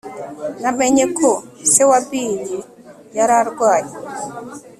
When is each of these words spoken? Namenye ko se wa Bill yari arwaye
Namenye 0.61 1.05
ko 1.17 1.29
se 1.71 1.83
wa 1.89 1.99
Bill 2.09 2.35
yari 3.17 3.33
arwaye 3.41 3.91